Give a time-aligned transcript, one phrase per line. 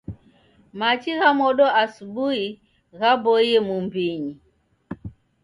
[0.79, 2.43] Machi gha modo asubui
[2.99, 4.33] ghaboie mumbinyi